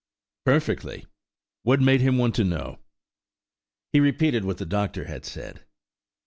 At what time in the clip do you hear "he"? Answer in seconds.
3.93-3.99